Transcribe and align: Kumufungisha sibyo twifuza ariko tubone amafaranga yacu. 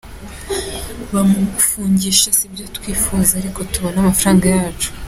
Kumufungisha 1.05 2.29
sibyo 2.37 2.65
twifuza 2.77 3.31
ariko 3.41 3.59
tubone 3.71 3.97
amafaranga 3.99 4.45
yacu. 4.57 4.89